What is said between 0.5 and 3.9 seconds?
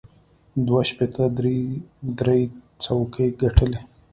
دوی شپېته درې څوکۍ ګټلې.